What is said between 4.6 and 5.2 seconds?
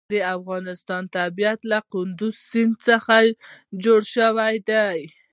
دی.